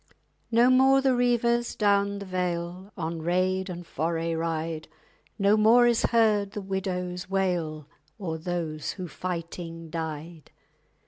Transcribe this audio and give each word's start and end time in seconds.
_No 0.49 0.71
more 0.71 0.99
the 0.99 1.13
reivers 1.15 1.75
down 1.75 2.17
the 2.17 2.25
vale 2.25 2.91
On 2.97 3.21
raid 3.21 3.69
and 3.69 3.85
foray 3.85 4.33
ride; 4.33 4.87
No 5.37 5.55
more 5.55 5.85
is 5.85 6.05
heard 6.05 6.53
the 6.53 6.59
widow's 6.61 7.29
wail 7.29 7.87
_O'er 8.19 8.43
those 8.43 8.93
who 8.93 9.07
fighting 9.07 9.91
died. 9.91 10.49